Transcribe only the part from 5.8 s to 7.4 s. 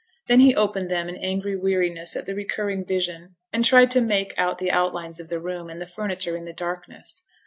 furniture in the darkness.